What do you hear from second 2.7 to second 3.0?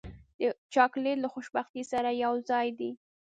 دی.